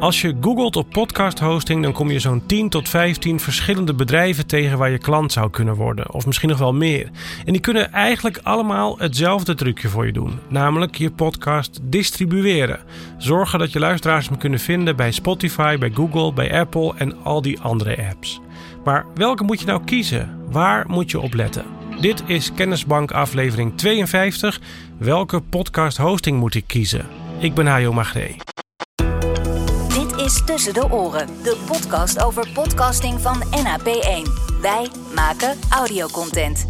Als 0.00 0.20
je 0.20 0.36
googelt 0.40 0.76
op 0.76 0.90
podcast 0.90 1.38
hosting, 1.38 1.82
dan 1.82 1.92
kom 1.92 2.10
je 2.10 2.18
zo'n 2.18 2.46
10 2.46 2.68
tot 2.68 2.88
15 2.88 3.40
verschillende 3.40 3.94
bedrijven 3.94 4.46
tegen 4.46 4.78
waar 4.78 4.90
je 4.90 4.98
klant 4.98 5.32
zou 5.32 5.50
kunnen 5.50 5.74
worden, 5.74 6.12
of 6.12 6.26
misschien 6.26 6.48
nog 6.48 6.58
wel 6.58 6.72
meer. 6.72 7.10
En 7.44 7.52
die 7.52 7.60
kunnen 7.60 7.92
eigenlijk 7.92 8.40
allemaal 8.42 8.98
hetzelfde 8.98 9.54
trucje 9.54 9.88
voor 9.88 10.06
je 10.06 10.12
doen, 10.12 10.38
namelijk 10.48 10.96
je 10.96 11.10
podcast 11.10 11.80
distribueren. 11.82 12.80
Zorgen 13.18 13.58
dat 13.58 13.72
je 13.72 13.78
luisteraars 13.78 14.28
me 14.28 14.36
kunnen 14.36 14.58
vinden 14.58 14.96
bij 14.96 15.12
Spotify, 15.12 15.78
bij 15.78 15.90
Google, 15.94 16.32
bij 16.32 16.60
Apple 16.60 16.94
en 16.96 17.22
al 17.22 17.42
die 17.42 17.60
andere 17.60 18.08
apps. 18.08 18.40
Maar 18.84 19.06
welke 19.14 19.44
moet 19.44 19.60
je 19.60 19.66
nou 19.66 19.84
kiezen? 19.84 20.38
Waar 20.50 20.84
moet 20.88 21.10
je 21.10 21.20
op 21.20 21.34
letten? 21.34 21.64
Dit 22.00 22.22
is 22.26 22.52
Kennisbank 22.52 23.10
aflevering 23.10 23.76
52. 23.76 24.60
Welke 24.98 25.40
podcast 25.40 25.96
hosting 25.96 26.38
moet 26.38 26.54
ik 26.54 26.64
kiezen? 26.66 27.06
Ik 27.38 27.54
ben 27.54 27.66
Hajo 27.66 27.92
Magree. 27.92 28.49
Is 30.30 30.42
Tussen 30.44 30.74
de 30.74 30.90
Oren, 30.90 31.26
de 31.42 31.56
podcast 31.66 32.22
over 32.24 32.48
podcasting 32.54 33.20
van 33.20 33.42
NAP1. 33.42 34.30
Wij 34.60 34.88
maken 35.14 35.58
audiocontent. 35.70 36.68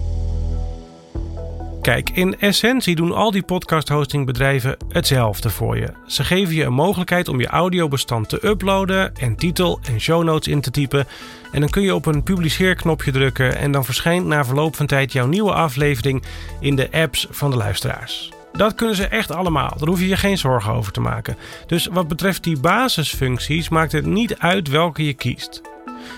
Kijk, 1.82 2.10
in 2.10 2.38
essentie 2.38 2.96
doen 2.96 3.12
al 3.12 3.30
die 3.30 3.42
podcast 3.42 3.88
hostingbedrijven 3.88 4.76
hetzelfde 4.88 5.50
voor 5.50 5.76
je. 5.76 5.92
Ze 6.06 6.24
geven 6.24 6.54
je 6.54 6.64
een 6.64 6.72
mogelijkheid 6.72 7.28
om 7.28 7.40
je 7.40 7.46
audiobestand 7.46 8.28
te 8.28 8.46
uploaden 8.46 9.16
en 9.16 9.36
titel 9.36 9.80
en 9.82 10.00
show 10.00 10.24
notes 10.24 10.52
in 10.52 10.60
te 10.60 10.70
typen. 10.70 11.06
En 11.52 11.60
dan 11.60 11.70
kun 11.70 11.82
je 11.82 11.94
op 11.94 12.06
een 12.06 12.22
publiceerknopje 12.22 13.12
drukken 13.12 13.56
en 13.56 13.72
dan 13.72 13.84
verschijnt 13.84 14.26
na 14.26 14.44
verloop 14.44 14.76
van 14.76 14.86
tijd 14.86 15.12
jouw 15.12 15.26
nieuwe 15.26 15.52
aflevering 15.52 16.22
in 16.60 16.76
de 16.76 16.88
apps 16.92 17.26
van 17.30 17.50
de 17.50 17.56
luisteraars. 17.56 18.30
Dat 18.52 18.74
kunnen 18.74 18.96
ze 18.96 19.06
echt 19.06 19.30
allemaal. 19.30 19.72
Daar 19.78 19.88
hoef 19.88 20.00
je 20.00 20.08
je 20.08 20.16
geen 20.16 20.38
zorgen 20.38 20.72
over 20.72 20.92
te 20.92 21.00
maken. 21.00 21.36
Dus 21.66 21.86
wat 21.86 22.08
betreft 22.08 22.44
die 22.44 22.60
basisfuncties 22.60 23.68
maakt 23.68 23.92
het 23.92 24.06
niet 24.06 24.38
uit 24.38 24.68
welke 24.68 25.04
je 25.04 25.14
kiest. 25.14 25.60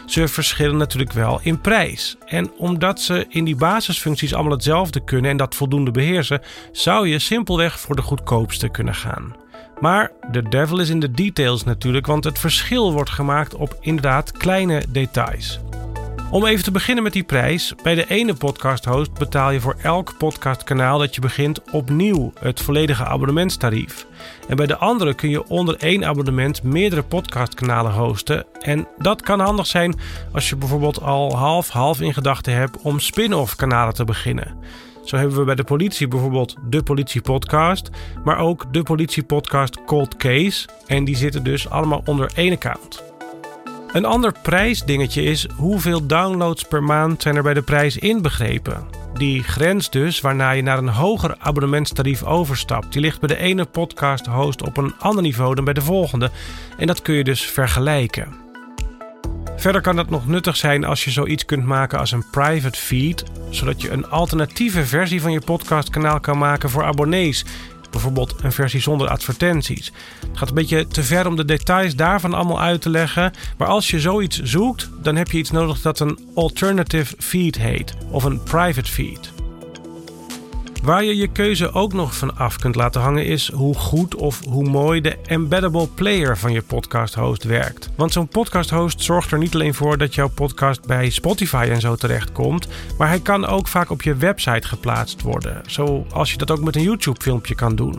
Ze 0.06 0.28
verschillen 0.28 0.76
natuurlijk 0.76 1.12
wel 1.12 1.40
in 1.42 1.60
prijs. 1.60 2.16
En 2.26 2.52
omdat 2.56 3.00
ze 3.00 3.26
in 3.28 3.44
die 3.44 3.56
basisfuncties 3.56 4.34
allemaal 4.34 4.52
hetzelfde 4.52 5.04
kunnen 5.04 5.30
en 5.30 5.36
dat 5.36 5.54
voldoende 5.54 5.90
beheersen, 5.90 6.40
zou 6.72 7.08
je 7.08 7.18
simpelweg 7.18 7.80
voor 7.80 7.96
de 7.96 8.02
goedkoopste 8.02 8.68
kunnen 8.68 8.94
gaan. 8.94 9.34
Maar 9.80 10.10
de 10.30 10.42
devil 10.42 10.78
is 10.78 10.88
in 10.88 11.00
de 11.00 11.10
details 11.10 11.64
natuurlijk, 11.64 12.06
want 12.06 12.24
het 12.24 12.38
verschil 12.38 12.92
wordt 12.92 13.10
gemaakt 13.10 13.54
op 13.54 13.76
inderdaad 13.80 14.32
kleine 14.32 14.82
details. 14.88 15.60
Om 16.32 16.44
even 16.44 16.64
te 16.64 16.70
beginnen 16.70 17.04
met 17.04 17.12
die 17.12 17.22
prijs. 17.22 17.74
Bij 17.82 17.94
de 17.94 18.08
ene 18.08 18.34
podcast-host 18.34 19.14
betaal 19.14 19.50
je 19.50 19.60
voor 19.60 19.76
elk 19.82 20.14
podcastkanaal 20.18 20.98
dat 20.98 21.14
je 21.14 21.20
begint 21.20 21.70
opnieuw 21.70 22.32
het 22.38 22.60
volledige 22.60 23.04
abonnementstarief. 23.04 24.06
En 24.48 24.56
bij 24.56 24.66
de 24.66 24.76
andere 24.76 25.14
kun 25.14 25.30
je 25.30 25.48
onder 25.48 25.76
één 25.76 26.04
abonnement 26.04 26.62
meerdere 26.62 27.02
podcastkanalen 27.02 27.92
hosten. 27.92 28.46
En 28.60 28.88
dat 28.98 29.22
kan 29.22 29.40
handig 29.40 29.66
zijn 29.66 29.98
als 30.32 30.48
je 30.48 30.56
bijvoorbeeld 30.56 31.02
al 31.02 31.36
half-half 31.36 32.00
in 32.00 32.14
gedachten 32.14 32.54
hebt 32.54 32.82
om 32.82 33.00
spin-off 33.00 33.56
kanalen 33.56 33.94
te 33.94 34.04
beginnen. 34.04 34.56
Zo 35.04 35.16
hebben 35.16 35.38
we 35.38 35.44
bij 35.44 35.54
de 35.54 35.64
politie 35.64 36.08
bijvoorbeeld 36.08 36.56
de 36.68 36.82
Politie 36.82 37.20
Podcast, 37.20 37.90
maar 38.24 38.38
ook 38.38 38.72
de 38.72 38.82
Politie 38.82 39.24
Podcast 39.24 39.84
Cold 39.84 40.16
Case. 40.16 40.68
En 40.86 41.04
die 41.04 41.16
zitten 41.16 41.44
dus 41.44 41.68
allemaal 41.68 42.02
onder 42.04 42.30
één 42.34 42.52
account. 42.52 43.11
Een 43.92 44.04
ander 44.04 44.32
prijsdingetje 44.42 45.22
is 45.22 45.46
hoeveel 45.56 46.06
downloads 46.06 46.64
per 46.64 46.82
maand 46.82 47.22
zijn 47.22 47.36
er 47.36 47.42
bij 47.42 47.54
de 47.54 47.62
prijs 47.62 47.96
inbegrepen. 47.96 48.86
Die 49.14 49.42
grens 49.42 49.90
dus 49.90 50.20
waarna 50.20 50.50
je 50.50 50.62
naar 50.62 50.78
een 50.78 50.88
hoger 50.88 51.34
abonnementstarief 51.38 52.22
overstapt, 52.22 52.92
die 52.92 53.00
ligt 53.00 53.20
bij 53.20 53.28
de 53.28 53.36
ene 53.36 53.64
podcast 53.64 54.26
host 54.26 54.62
op 54.62 54.76
een 54.76 54.94
ander 54.98 55.22
niveau 55.22 55.54
dan 55.54 55.64
bij 55.64 55.74
de 55.74 55.82
volgende. 55.82 56.30
En 56.78 56.86
dat 56.86 57.02
kun 57.02 57.14
je 57.14 57.24
dus 57.24 57.42
vergelijken. 57.42 58.34
Verder 59.56 59.80
kan 59.80 59.96
dat 59.96 60.10
nog 60.10 60.26
nuttig 60.26 60.56
zijn 60.56 60.84
als 60.84 61.04
je 61.04 61.10
zoiets 61.10 61.44
kunt 61.44 61.64
maken 61.64 61.98
als 61.98 62.12
een 62.12 62.24
private 62.30 62.78
feed, 62.78 63.24
zodat 63.50 63.82
je 63.82 63.90
een 63.90 64.08
alternatieve 64.08 64.86
versie 64.86 65.20
van 65.20 65.32
je 65.32 65.40
podcastkanaal 65.40 66.20
kan 66.20 66.38
maken 66.38 66.70
voor 66.70 66.84
abonnees 66.84 67.44
Bijvoorbeeld 67.92 68.34
een 68.42 68.52
versie 68.52 68.80
zonder 68.80 69.08
advertenties. 69.08 69.92
Het 70.28 70.38
gaat 70.38 70.48
een 70.48 70.54
beetje 70.54 70.86
te 70.86 71.02
ver 71.02 71.26
om 71.26 71.36
de 71.36 71.44
details 71.44 71.96
daarvan 71.96 72.34
allemaal 72.34 72.60
uit 72.60 72.82
te 72.82 72.90
leggen. 72.90 73.32
Maar 73.56 73.68
als 73.68 73.90
je 73.90 74.00
zoiets 74.00 74.42
zoekt, 74.42 74.90
dan 75.02 75.16
heb 75.16 75.30
je 75.30 75.38
iets 75.38 75.50
nodig 75.50 75.80
dat 75.80 76.00
een 76.00 76.18
alternative 76.34 77.14
feed 77.18 77.58
heet. 77.58 77.94
Of 78.10 78.24
een 78.24 78.42
private 78.42 78.90
feed. 78.90 79.31
Waar 80.82 81.04
je 81.04 81.16
je 81.16 81.28
keuze 81.28 81.72
ook 81.72 81.92
nog 81.92 82.16
van 82.16 82.36
af 82.36 82.58
kunt 82.58 82.74
laten 82.74 83.00
hangen 83.00 83.26
is 83.26 83.50
hoe 83.52 83.74
goed 83.74 84.14
of 84.14 84.44
hoe 84.44 84.68
mooi 84.68 85.00
de 85.00 85.16
embeddable 85.26 85.88
player 85.88 86.38
van 86.38 86.52
je 86.52 86.62
podcast 86.62 87.14
host 87.14 87.44
werkt. 87.44 87.90
Want 87.96 88.12
zo'n 88.12 88.28
podcast 88.28 88.70
host 88.70 89.02
zorgt 89.02 89.32
er 89.32 89.38
niet 89.38 89.54
alleen 89.54 89.74
voor 89.74 89.98
dat 89.98 90.14
jouw 90.14 90.28
podcast 90.28 90.86
bij 90.86 91.10
Spotify 91.10 91.66
en 91.70 91.80
zo 91.80 91.94
terechtkomt, 91.94 92.68
maar 92.98 93.08
hij 93.08 93.20
kan 93.20 93.46
ook 93.46 93.68
vaak 93.68 93.90
op 93.90 94.02
je 94.02 94.14
website 94.14 94.68
geplaatst 94.68 95.22
worden, 95.22 95.62
zoals 95.66 96.30
je 96.30 96.38
dat 96.38 96.50
ook 96.50 96.60
met 96.60 96.76
een 96.76 96.82
YouTube 96.82 97.20
filmpje 97.20 97.54
kan 97.54 97.76
doen. 97.76 97.98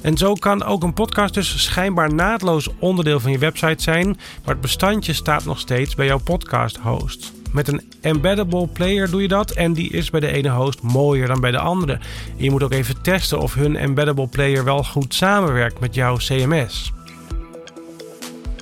En 0.00 0.16
zo 0.16 0.34
kan 0.34 0.64
ook 0.64 0.82
een 0.82 0.94
podcast 0.94 1.34
dus 1.34 1.64
schijnbaar 1.64 2.14
naadloos 2.14 2.68
onderdeel 2.78 3.20
van 3.20 3.30
je 3.30 3.38
website 3.38 3.82
zijn, 3.82 4.06
maar 4.44 4.54
het 4.54 4.60
bestandje 4.60 5.12
staat 5.12 5.44
nog 5.44 5.58
steeds 5.58 5.94
bij 5.94 6.06
jouw 6.06 6.20
podcast 6.24 6.76
host. 6.76 7.32
Met 7.52 7.68
een 7.68 7.82
embeddable 8.00 8.66
player 8.66 9.10
doe 9.10 9.22
je 9.22 9.28
dat 9.28 9.50
en 9.50 9.72
die 9.72 9.90
is 9.90 10.10
bij 10.10 10.20
de 10.20 10.32
ene 10.32 10.50
host 10.50 10.82
mooier 10.82 11.26
dan 11.26 11.40
bij 11.40 11.50
de 11.50 11.58
andere. 11.58 11.98
Je 12.36 12.50
moet 12.50 12.62
ook 12.62 12.72
even 12.72 13.02
testen 13.02 13.40
of 13.40 13.54
hun 13.54 13.76
embeddable 13.76 14.28
player 14.28 14.64
wel 14.64 14.84
goed 14.84 15.14
samenwerkt 15.14 15.80
met 15.80 15.94
jouw 15.94 16.16
CMS. 16.16 16.92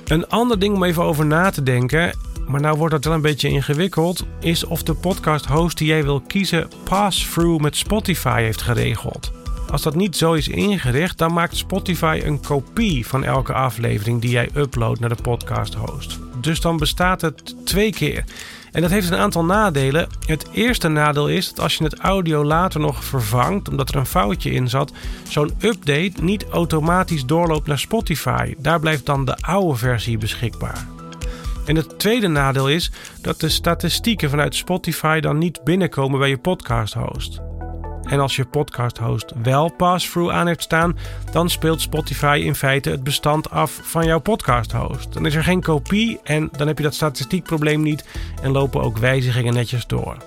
Een 0.05 0.27
ander 0.27 0.59
ding 0.59 0.75
om 0.75 0.83
even 0.83 1.03
over 1.03 1.25
na 1.25 1.49
te 1.49 1.63
denken, 1.63 2.17
maar 2.47 2.61
nou 2.61 2.77
wordt 2.77 2.93
dat 2.93 3.03
wel 3.05 3.13
een 3.13 3.21
beetje 3.21 3.49
ingewikkeld, 3.49 4.25
is 4.39 4.65
of 4.65 4.83
de 4.83 4.93
podcast 4.93 5.45
host 5.45 5.77
die 5.77 5.87
jij 5.87 6.03
wil 6.03 6.21
kiezen 6.21 6.67
pass-through 6.83 7.63
met 7.63 7.75
Spotify 7.75 8.41
heeft 8.41 8.61
geregeld. 8.61 9.31
Als 9.71 9.81
dat 9.81 9.95
niet 9.95 10.15
zo 10.15 10.33
is 10.33 10.47
ingericht, 10.47 11.17
dan 11.17 11.33
maakt 11.33 11.57
Spotify 11.57 12.21
een 12.23 12.41
kopie 12.41 13.07
van 13.07 13.23
elke 13.23 13.53
aflevering 13.53 14.21
die 14.21 14.29
jij 14.29 14.49
uploadt 14.55 14.99
naar 14.99 15.09
de 15.09 15.21
podcast 15.21 15.73
host. 15.73 16.19
Dus 16.41 16.61
dan 16.61 16.77
bestaat 16.77 17.21
het 17.21 17.55
twee 17.65 17.91
keer. 17.91 18.23
En 18.71 18.81
dat 18.81 18.91
heeft 18.91 19.09
een 19.09 19.17
aantal 19.17 19.45
nadelen. 19.45 20.07
Het 20.25 20.47
eerste 20.51 20.87
nadeel 20.87 21.27
is 21.27 21.49
dat 21.49 21.59
als 21.59 21.75
je 21.75 21.83
het 21.83 21.99
audio 21.99 22.43
later 22.43 22.79
nog 22.79 23.03
vervangt, 23.03 23.69
omdat 23.69 23.89
er 23.89 23.95
een 23.95 24.05
foutje 24.05 24.51
in 24.51 24.69
zat, 24.69 24.93
zo'n 25.27 25.53
update 25.59 26.13
niet 26.21 26.45
automatisch 26.45 27.25
doorloopt 27.25 27.67
naar 27.67 27.79
Spotify. 27.79 28.53
Daar 28.57 28.79
blijft 28.79 29.05
dan 29.05 29.25
de 29.25 29.37
oude 29.41 29.77
versie 29.77 30.17
beschikbaar. 30.17 30.87
En 31.65 31.75
het 31.75 31.99
tweede 31.99 32.27
nadeel 32.27 32.69
is 32.69 32.91
dat 33.21 33.39
de 33.39 33.49
statistieken 33.49 34.29
vanuit 34.29 34.55
Spotify 34.55 35.19
dan 35.19 35.37
niet 35.37 35.63
binnenkomen 35.63 36.19
bij 36.19 36.29
je 36.29 36.37
podcast 36.37 36.93
host. 36.93 37.48
En 38.09 38.19
als 38.19 38.35
je 38.35 38.45
podcast 38.45 38.97
host 38.97 39.33
wel 39.43 39.71
pass-through 39.71 40.33
aan 40.33 40.47
heeft 40.47 40.63
staan, 40.63 40.97
dan 41.31 41.49
speelt 41.49 41.81
Spotify 41.81 42.41
in 42.43 42.55
feite 42.55 42.89
het 42.89 43.03
bestand 43.03 43.49
af 43.49 43.79
van 43.83 44.05
jouw 44.05 44.19
podcast 44.19 44.71
host. 44.71 45.13
Dan 45.13 45.25
is 45.25 45.35
er 45.35 45.43
geen 45.43 45.61
kopie 45.61 46.19
en 46.23 46.49
dan 46.57 46.67
heb 46.67 46.77
je 46.77 46.83
dat 46.83 46.93
statistiekprobleem 46.93 47.81
niet 47.81 48.05
en 48.41 48.51
lopen 48.51 48.81
ook 48.81 48.97
wijzigingen 48.97 49.53
netjes 49.53 49.87
door. 49.87 50.17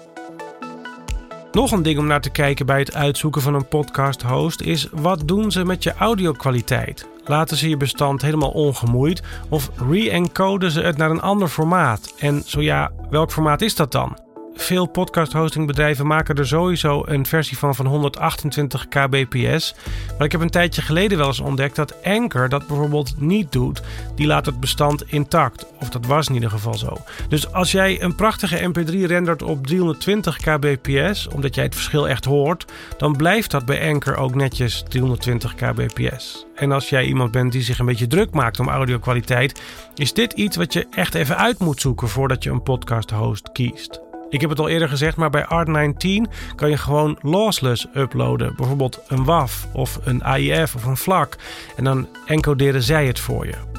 Nog 1.52 1.72
een 1.72 1.82
ding 1.82 1.98
om 1.98 2.06
naar 2.06 2.20
te 2.20 2.30
kijken 2.30 2.66
bij 2.66 2.78
het 2.78 2.94
uitzoeken 2.94 3.42
van 3.42 3.54
een 3.54 3.68
podcast 3.68 4.22
host 4.22 4.60
is 4.60 4.88
wat 4.92 5.28
doen 5.28 5.50
ze 5.50 5.64
met 5.64 5.82
je 5.82 5.94
audiokwaliteit? 5.94 7.08
Laten 7.24 7.56
ze 7.56 7.68
je 7.68 7.76
bestand 7.76 8.22
helemaal 8.22 8.50
ongemoeid 8.50 9.22
of 9.48 9.70
re-encoden 9.90 10.70
ze 10.70 10.80
het 10.80 10.96
naar 10.96 11.10
een 11.10 11.20
ander 11.20 11.48
formaat? 11.48 12.14
En 12.18 12.42
zo 12.46 12.60
ja, 12.60 12.90
welk 13.10 13.32
formaat 13.32 13.60
is 13.60 13.74
dat 13.74 13.92
dan? 13.92 14.31
Veel 14.54 14.86
podcast 14.86 15.32
hostingbedrijven 15.32 16.06
maken 16.06 16.34
er 16.34 16.46
sowieso 16.46 17.02
een 17.06 17.26
versie 17.26 17.58
van 17.58 17.74
van 17.74 17.86
128 17.86 18.88
kbps. 18.88 19.74
Maar 20.16 20.26
ik 20.26 20.32
heb 20.32 20.40
een 20.40 20.50
tijdje 20.50 20.82
geleden 20.82 21.18
wel 21.18 21.26
eens 21.26 21.40
ontdekt 21.40 21.76
dat 21.76 22.04
Anchor 22.04 22.48
dat 22.48 22.66
bijvoorbeeld 22.66 23.20
niet 23.20 23.52
doet. 23.52 23.82
Die 24.14 24.26
laat 24.26 24.46
het 24.46 24.60
bestand 24.60 25.12
intact. 25.12 25.66
Of 25.80 25.88
dat 25.88 26.06
was 26.06 26.28
in 26.28 26.34
ieder 26.34 26.50
geval 26.50 26.74
zo. 26.74 26.96
Dus 27.28 27.52
als 27.52 27.72
jij 27.72 28.02
een 28.02 28.14
prachtige 28.14 28.72
mp3 28.72 29.06
rendert 29.06 29.42
op 29.42 29.66
320 29.66 30.36
kbps, 30.36 31.28
omdat 31.28 31.54
jij 31.54 31.64
het 31.64 31.74
verschil 31.74 32.08
echt 32.08 32.24
hoort, 32.24 32.64
dan 32.96 33.16
blijft 33.16 33.50
dat 33.50 33.64
bij 33.64 33.92
Anchor 33.92 34.16
ook 34.16 34.34
netjes 34.34 34.82
320 34.88 35.54
kbps. 35.54 36.46
En 36.54 36.72
als 36.72 36.88
jij 36.88 37.04
iemand 37.04 37.30
bent 37.30 37.52
die 37.52 37.62
zich 37.62 37.78
een 37.78 37.86
beetje 37.86 38.06
druk 38.06 38.30
maakt 38.30 38.60
om 38.60 38.68
audio-kwaliteit, 38.68 39.60
is 39.94 40.12
dit 40.12 40.32
iets 40.32 40.56
wat 40.56 40.72
je 40.72 40.86
echt 40.90 41.14
even 41.14 41.36
uit 41.36 41.58
moet 41.58 41.80
zoeken 41.80 42.08
voordat 42.08 42.42
je 42.42 42.50
een 42.50 42.62
podcast 42.62 43.10
host 43.10 43.52
kiest. 43.52 44.11
Ik 44.32 44.40
heb 44.40 44.50
het 44.50 44.58
al 44.58 44.68
eerder 44.68 44.88
gezegd, 44.88 45.16
maar 45.16 45.30
bij 45.30 45.44
Art19 45.44 46.30
kan 46.54 46.70
je 46.70 46.76
gewoon 46.76 47.18
lossless 47.20 47.86
uploaden. 47.94 48.56
Bijvoorbeeld 48.56 49.00
een 49.08 49.24
WAV 49.24 49.64
of 49.72 49.98
een 50.04 50.22
AIF 50.22 50.74
of 50.74 50.84
een 50.84 50.96
vlak. 50.96 51.36
En 51.76 51.84
dan 51.84 52.08
encoderen 52.26 52.82
zij 52.82 53.06
het 53.06 53.18
voor 53.20 53.46
je. 53.46 53.71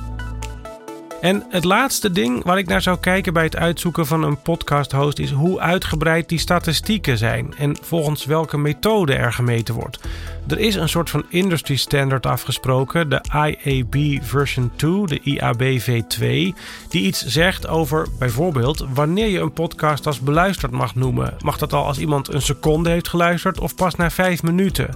En 1.23 1.45
het 1.49 1.63
laatste 1.63 2.11
ding 2.11 2.43
waar 2.43 2.57
ik 2.57 2.67
naar 2.67 2.81
zou 2.81 2.97
kijken 2.99 3.33
bij 3.33 3.43
het 3.43 3.55
uitzoeken 3.55 4.05
van 4.05 4.23
een 4.23 4.41
podcast 4.41 4.91
host 4.91 5.19
is 5.19 5.31
hoe 5.31 5.59
uitgebreid 5.59 6.29
die 6.29 6.39
statistieken 6.39 7.17
zijn 7.17 7.53
en 7.57 7.77
volgens 7.81 8.25
welke 8.25 8.57
methode 8.57 9.13
er 9.13 9.33
gemeten 9.33 9.73
wordt. 9.73 9.99
Er 10.47 10.59
is 10.59 10.75
een 10.75 10.89
soort 10.89 11.09
van 11.09 11.25
industry 11.29 11.75
standard 11.75 12.25
afgesproken, 12.25 13.09
de 13.09 13.21
IAB 13.47 14.23
version 14.23 14.71
2, 14.75 15.05
de 15.05 15.19
IABV2, 15.19 16.57
die 16.89 17.01
iets 17.01 17.25
zegt 17.25 17.67
over 17.67 18.07
bijvoorbeeld 18.19 18.85
wanneer 18.93 19.27
je 19.27 19.39
een 19.39 19.53
podcast 19.53 20.05
als 20.05 20.19
beluisterd 20.19 20.71
mag 20.71 20.95
noemen. 20.95 21.35
Mag 21.39 21.57
dat 21.57 21.73
al 21.73 21.85
als 21.85 21.99
iemand 21.99 22.33
een 22.33 22.41
seconde 22.41 22.89
heeft 22.89 23.07
geluisterd 23.07 23.59
of 23.59 23.75
pas 23.75 23.95
na 23.95 24.09
vijf 24.09 24.43
minuten? 24.43 24.95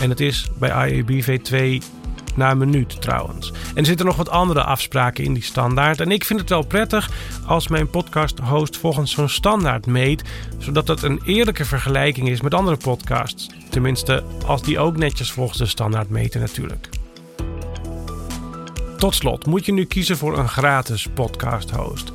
En 0.00 0.10
het 0.10 0.20
is 0.20 0.50
bij 0.58 1.02
IABV2 1.04 1.82
na 2.36 2.50
een 2.50 2.58
minuut 2.58 3.00
trouwens. 3.00 3.50
En 3.50 3.76
er 3.76 3.86
zitten 3.86 4.06
nog 4.06 4.16
wat 4.16 4.28
andere 4.28 4.62
afspraken 4.62 5.24
in 5.24 5.34
die 5.34 5.42
standaard. 5.42 6.00
En 6.00 6.10
ik 6.10 6.24
vind 6.24 6.40
het 6.40 6.48
wel 6.48 6.62
prettig 6.62 7.10
als 7.46 7.68
mijn 7.68 7.90
podcast-host 7.90 8.76
volgens 8.76 9.12
zo'n 9.12 9.28
standaard 9.28 9.86
meet, 9.86 10.24
zodat 10.58 10.88
het 10.88 11.02
een 11.02 11.20
eerlijke 11.24 11.64
vergelijking 11.64 12.28
is 12.28 12.40
met 12.40 12.54
andere 12.54 12.76
podcasts. 12.76 13.48
Tenminste, 13.70 14.22
als 14.46 14.62
die 14.62 14.78
ook 14.78 14.96
netjes 14.96 15.30
volgens 15.30 15.58
de 15.58 15.66
standaard 15.66 16.08
meten 16.08 16.40
natuurlijk. 16.40 16.88
Tot 18.98 19.14
slot, 19.14 19.46
moet 19.46 19.66
je 19.66 19.72
nu 19.72 19.84
kiezen 19.84 20.16
voor 20.16 20.38
een 20.38 20.48
gratis 20.48 21.08
podcast-host. 21.14 22.12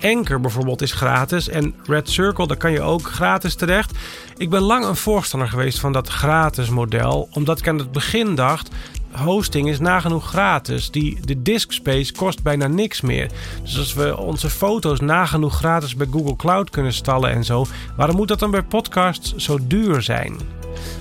Anchor 0.00 0.40
bijvoorbeeld 0.40 0.82
is 0.82 0.92
gratis 0.92 1.48
en 1.48 1.74
Red 1.84 2.10
Circle, 2.10 2.46
daar 2.46 2.56
kan 2.56 2.72
je 2.72 2.80
ook 2.80 3.08
gratis 3.08 3.54
terecht. 3.54 3.92
Ik 4.36 4.50
ben 4.50 4.60
lang 4.60 4.84
een 4.84 4.96
voorstander 4.96 5.48
geweest 5.48 5.78
van 5.78 5.92
dat 5.92 6.08
gratis 6.08 6.68
model, 6.68 7.28
omdat 7.32 7.58
ik 7.58 7.68
aan 7.68 7.78
het 7.78 7.92
begin 7.92 8.34
dacht 8.34 8.68
hosting 9.16 9.68
is 9.68 9.78
nagenoeg 9.78 10.26
gratis. 10.28 10.90
Die, 10.90 11.18
de 11.24 11.42
disk 11.42 11.72
space 11.72 12.12
kost 12.12 12.42
bijna 12.42 12.66
niks 12.66 13.00
meer. 13.00 13.30
Dus 13.62 13.78
als 13.78 13.94
we 13.94 14.16
onze 14.16 14.50
foto's 14.50 15.00
nagenoeg 15.00 15.56
gratis 15.56 15.96
bij 15.96 16.06
Google 16.10 16.36
Cloud 16.36 16.70
kunnen 16.70 16.92
stallen 16.92 17.30
en 17.30 17.44
zo, 17.44 17.66
waarom 17.96 18.16
moet 18.16 18.28
dat 18.28 18.38
dan 18.38 18.50
bij 18.50 18.62
podcasts 18.62 19.34
zo 19.36 19.58
duur 19.62 20.02
zijn? 20.02 20.55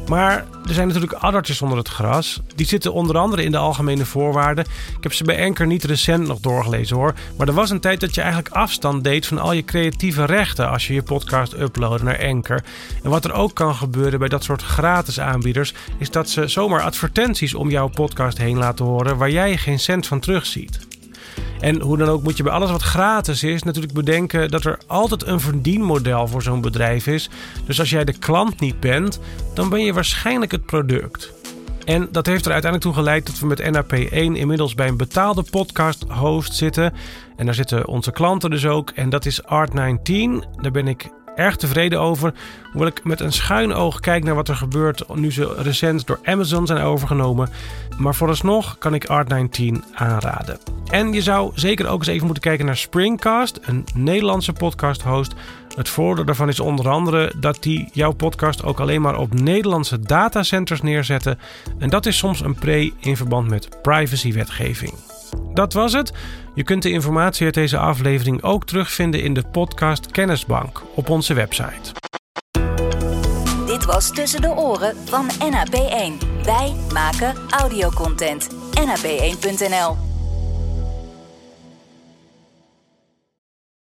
Maar 0.08 0.46
er 0.68 0.74
zijn 0.74 0.88
natuurlijk 0.88 1.14
addertjes 1.14 1.62
onder 1.62 1.78
het 1.78 1.88
gras. 1.88 2.42
Die 2.56 2.66
zitten 2.66 2.94
onder 2.94 3.18
andere 3.18 3.44
in 3.44 3.52
de 3.52 3.58
algemene 3.58 4.06
voorwaarden. 4.06 4.66
Ik 4.98 5.04
heb 5.04 5.14
ze 5.14 5.24
bij 5.24 5.46
Anchor 5.46 5.68
niet 5.68 5.84
recent 5.84 6.28
nog 6.28 6.40
doorgelezen 6.40 6.96
hoor. 6.96 7.14
Maar 7.38 7.48
er 7.48 7.54
was 7.54 7.70
een 7.70 7.80
tijd 7.80 8.00
dat 8.00 8.16
je 8.16 8.22
eigenlijk 8.22 8.56
afstand 8.56 9.04
deed 9.04 9.26
van 9.26 9.40
al 9.40 9.54
je 9.54 9.66
creatieve 9.66 10.26
rechten 10.26 10.70
als 10.70 10.88
je 10.88 10.94
je 10.94 11.04
podcast 11.04 11.54
uploadde 11.54 12.04
naar 12.04 12.28
Anchor. 12.28 12.64
En 13.04 13.10
wat 13.10 13.26
er 13.26 13.34
ook 13.34 13.54
kan 13.54 13.76
gebeuren 13.76 14.20
bij 14.20 14.30
dat 14.30 14.44
soort 14.44 14.62
gratis 14.62 15.20
aanbieders, 15.20 15.74
is 15.98 16.12
dat 16.12 16.30
ze 16.30 16.48
zomaar 16.48 16.82
advertenties 16.82 17.54
om 17.54 17.70
jouw 17.70 17.88
podcast 17.88 18.38
heen 18.38 18.58
laten 18.58 18.86
horen 18.86 19.18
waar 19.18 19.32
jij 19.32 19.58
geen 19.58 19.80
cent 19.80 20.08
van 20.08 20.20
terugziet. 20.20 20.80
En 21.60 21.82
hoe 21.82 21.98
dan 21.98 22.08
ook 22.08 22.24
moet 22.24 22.38
je 22.38 22.44
bij 22.44 22.52
alles 22.52 22.72
wat 22.72 22.82
gratis 22.82 23.44
is 23.44 23.64
natuurlijk 23.64 23.94
bedenken 23.94 24.50
dat 24.50 24.66
er 24.66 24.80
altijd 24.88 25.26
een 25.26 25.40
verdienmodel 25.40 26.28
voor 26.28 26.42
zo'n 26.42 26.62
bedrijf 26.62 27.08
is. 27.08 27.30
Dus 27.66 27.80
als 27.80 27.90
jij 27.90 28.04
de 28.04 28.18
klant 28.18 28.60
niet 28.60 28.80
bent, 28.80 29.20
dan 29.54 29.70
ben 29.70 29.84
je 29.84 29.94
waarschijnlijk 29.94 30.52
het 30.52 30.66
product. 30.66 31.34
En 31.86 32.08
dat 32.12 32.26
heeft 32.26 32.46
er 32.46 32.52
uiteindelijk 32.52 32.94
toe 32.94 33.04
geleid 33.04 33.26
dat 33.26 33.40
we 33.40 33.46
met 33.46 33.62
NAP1 33.62 34.40
inmiddels 34.40 34.76
bij 34.76 34.88
een 34.88 34.98
betaalde 34.98 35.44
podcast 35.52 36.06
host 36.10 36.54
zitten. 36.54 36.94
En 37.36 37.46
daar 37.46 37.56
zitten 37.56 37.88
onze 37.88 38.12
klanten 38.12 38.50
dus 38.50 38.66
ook. 38.66 38.90
En 38.90 39.10
dat 39.10 39.26
is 39.26 39.42
Art19. 39.42 40.62
Daar 40.62 40.72
ben 40.72 40.88
ik 40.88 41.10
erg 41.36 41.56
tevreden 41.56 42.00
over. 42.00 42.34
Hoewel 42.72 42.90
ik 42.90 43.04
met 43.04 43.20
een 43.20 43.34
schuin 43.34 43.74
oog 43.74 44.00
kijk 44.00 44.24
naar 44.24 44.36
wat 44.36 44.48
er 44.48 44.56
gebeurt 44.56 45.16
nu 45.16 45.32
ze 45.32 45.54
recent 45.58 46.08
door 46.08 46.20
Amazon 46.24 46.68
zijn 46.68 46.82
overgenomen. 46.82 47.50
Maar 47.98 48.16
vooralsnog 48.16 48.78
kan 48.78 48.94
ik 48.94 49.08
Art19 49.08 49.94
aanraden. 49.94 50.58
En 50.90 51.14
je 51.14 51.22
zou 51.22 51.52
zeker 51.56 51.88
ook 51.88 52.00
eens 52.00 52.08
even 52.08 52.26
moeten 52.26 52.44
kijken 52.44 52.66
naar 52.66 52.78
Springcast, 52.78 53.60
een 53.62 53.86
Nederlandse 53.94 54.54
podcast 54.54 55.02
host. 55.02 55.34
Het 55.76 55.90
voordeel 55.90 56.26
daarvan 56.26 56.50
is 56.50 56.60
onder 56.60 56.90
andere 56.90 57.34
dat 57.40 57.64
die 57.64 57.90
jouw 57.92 58.12
podcast 58.12 58.64
ook 58.64 58.80
alleen 58.80 59.02
maar 59.02 59.18
op 59.18 59.34
Nederlandse 59.34 60.00
datacenters 60.00 60.82
neerzetten. 60.82 61.40
En 61.78 61.90
dat 61.90 62.06
is 62.06 62.18
soms 62.18 62.42
een 62.42 62.56
pre 62.56 62.94
in 63.00 63.18
verband 63.18 63.50
met 63.50 63.82
privacywetgeving. 63.82 64.94
Dat 65.54 65.74
was 65.74 65.94
het. 65.94 66.14
Je 66.56 66.64
kunt 66.64 66.84
de 66.84 66.92
informatie 66.92 67.46
uit 67.46 67.54
deze 67.54 67.78
aflevering 67.78 68.44
ook 68.44 68.66
terugvinden 68.66 69.22
in 69.22 69.34
de 69.34 69.44
podcast 69.52 70.12
Kennisbank 70.12 70.82
op 70.94 71.10
onze 71.10 71.34
website. 71.34 71.92
Dit 73.66 73.86
was 73.86 74.12
Tussen 74.12 74.42
de 74.42 74.50
Oren 74.50 74.96
van 75.06 75.30
NAP1. 75.32 76.44
Wij 76.44 76.74
maken 76.94 77.36
audiocontent. 77.50 78.50
NAP1.nl 78.80 80.05